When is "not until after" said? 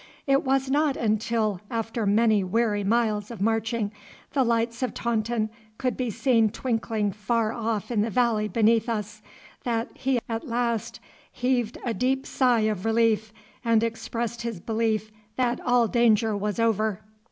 0.71-2.07